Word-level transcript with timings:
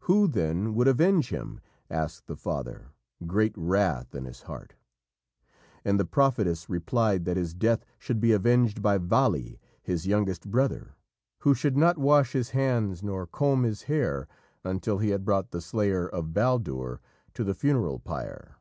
"Who, 0.00 0.26
then, 0.26 0.74
would 0.74 0.88
avenge 0.88 1.28
him?" 1.28 1.60
asked 1.88 2.26
the 2.26 2.34
father, 2.34 2.88
great 3.24 3.54
wrath 3.56 4.16
in 4.16 4.24
his 4.24 4.42
heart. 4.42 4.74
And 5.84 5.94
the 5.96 6.04
prophetess 6.04 6.68
replied 6.68 7.24
that 7.26 7.36
his 7.36 7.54
death 7.54 7.84
should 7.96 8.18
be 8.20 8.32
avenged 8.32 8.82
by 8.82 8.98
Vali, 8.98 9.60
his 9.80 10.08
youngest 10.08 10.50
brother, 10.50 10.96
who 11.42 11.54
should 11.54 11.76
not 11.76 11.98
wash 11.98 12.32
his 12.32 12.50
hands 12.50 13.04
nor 13.04 13.28
comb 13.28 13.62
his 13.62 13.82
hair 13.82 14.26
until 14.64 14.98
he 14.98 15.10
had 15.10 15.24
brought 15.24 15.52
the 15.52 15.60
slayer 15.60 16.08
of 16.08 16.34
Baldur 16.34 17.00
to 17.34 17.44
the 17.44 17.54
funeral 17.54 18.00
pyre. 18.00 18.56